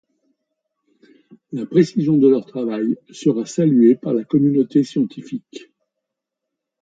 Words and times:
La 1.51 1.67
précision 1.67 2.17
de 2.17 2.27
leur 2.27 2.47
travail 2.47 2.97
sera 3.11 3.45
saluée 3.45 3.93
par 3.93 4.15
la 4.15 4.23
communauté 4.23 4.83
scientifique. 4.83 5.71